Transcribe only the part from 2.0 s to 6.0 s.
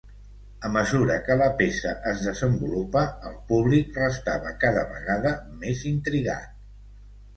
es desenvolupa, el públic restava cada vegada més